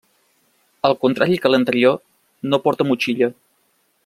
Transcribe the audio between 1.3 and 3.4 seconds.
que l'anterior no porta motxilla.